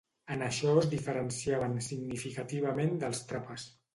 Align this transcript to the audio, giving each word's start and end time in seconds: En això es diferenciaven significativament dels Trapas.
En 0.35 0.43
això 0.45 0.71
es 0.83 0.87
diferenciaven 0.93 1.77
significativament 1.89 2.93
dels 3.05 3.23
Trapas. 3.33 3.71